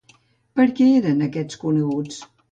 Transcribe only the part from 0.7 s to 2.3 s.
què eren aquests coneguts?